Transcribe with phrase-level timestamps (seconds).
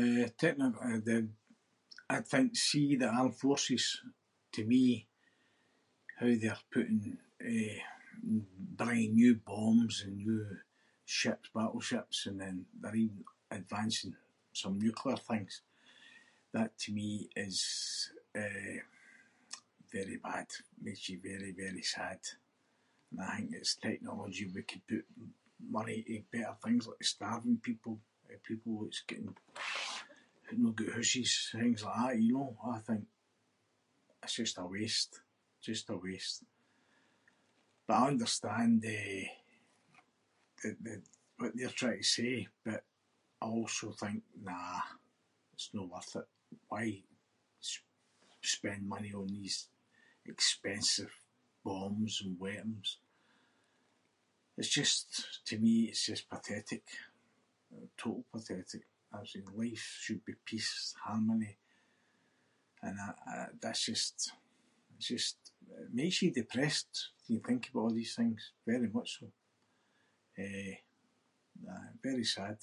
[0.00, 1.32] Eh, technol- eh, the-
[2.10, 3.84] I think see the armed forces,
[4.54, 4.82] to me
[6.18, 7.02] how they’re putting
[7.54, 7.84] eh-
[8.80, 10.40] bringing new bombs and new
[11.16, 13.22] ships- battleships and then they’re even
[13.58, 14.14] advancing
[14.60, 15.54] some nuclear things.
[16.54, 17.10] That, to me
[17.46, 17.58] is,
[18.42, 18.80] eh,
[19.96, 20.48] very bad.
[20.84, 22.20] Makes you very, very sad.
[23.10, 25.06] And I think it’s technology we could put
[25.78, 27.94] money to better things like starving people,
[28.30, 29.36] eh, people that’s getting-
[30.62, 31.32] no got hooses.
[31.60, 32.52] Things like that, you know?
[32.64, 33.04] I think
[34.22, 35.12] it’s just a waste.
[35.66, 36.42] Just a waste.
[37.86, 39.30] But I understand, eh,
[40.60, 41.08] th- th-
[41.38, 42.34] what they’re trying to say
[42.66, 42.80] but
[43.42, 44.82] I also think nah.
[45.54, 46.28] It’s no worth it.
[46.70, 46.86] Why
[47.68, 47.80] s-
[48.54, 49.58] spend money on these
[50.32, 51.14] expensive
[51.66, 52.88] bombs and weapons?
[54.58, 55.08] It’s just,
[55.48, 56.84] to me, it’s just pathetic.
[58.00, 58.84] Totally pathetic.
[59.12, 60.74] [inc] life should be peace,
[61.06, 61.54] harmony
[62.84, 64.28] and I- d-it’s just-
[64.92, 65.46] it just-
[65.84, 68.42] it makes you depressed when you think aboot a’ these things.
[68.72, 69.26] Very much so.
[70.44, 70.76] Eh,
[71.74, 71.92] aye.
[72.08, 72.58] Very sad.